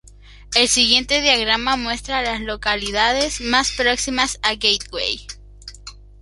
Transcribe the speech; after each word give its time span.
El 0.55 0.67
siguiente 0.67 1.21
diagrama 1.21 1.77
muestra 1.77 2.17
a 2.17 2.21
las 2.23 2.41
localidades 2.41 3.39
más 3.39 3.71
próximas 3.73 4.39
a 4.41 4.55
Gateway. 4.55 5.27